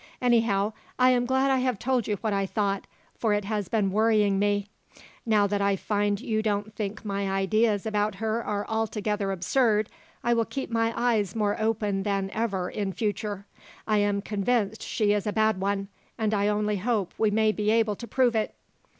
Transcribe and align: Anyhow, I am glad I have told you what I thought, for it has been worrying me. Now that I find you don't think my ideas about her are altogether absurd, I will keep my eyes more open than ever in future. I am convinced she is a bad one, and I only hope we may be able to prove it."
Anyhow, 0.19 0.73
I 0.97 1.11
am 1.11 1.27
glad 1.27 1.51
I 1.51 1.57
have 1.59 1.77
told 1.77 2.07
you 2.07 2.15
what 2.21 2.33
I 2.33 2.47
thought, 2.47 2.87
for 3.13 3.33
it 3.35 3.45
has 3.45 3.69
been 3.69 3.91
worrying 3.91 4.39
me. 4.39 4.67
Now 5.27 5.45
that 5.45 5.61
I 5.61 5.75
find 5.75 6.19
you 6.19 6.41
don't 6.41 6.73
think 6.73 7.05
my 7.05 7.29
ideas 7.29 7.85
about 7.85 8.15
her 8.15 8.43
are 8.43 8.65
altogether 8.67 9.31
absurd, 9.31 9.91
I 10.23 10.33
will 10.33 10.45
keep 10.45 10.71
my 10.71 10.91
eyes 10.99 11.35
more 11.35 11.55
open 11.61 12.01
than 12.01 12.31
ever 12.33 12.67
in 12.67 12.93
future. 12.93 13.45
I 13.85 13.99
am 13.99 14.23
convinced 14.23 14.81
she 14.81 15.13
is 15.13 15.27
a 15.27 15.33
bad 15.33 15.61
one, 15.61 15.87
and 16.17 16.33
I 16.33 16.47
only 16.47 16.77
hope 16.77 17.13
we 17.19 17.29
may 17.29 17.51
be 17.51 17.69
able 17.69 17.95
to 17.97 18.07
prove 18.07 18.35
it." 18.35 18.55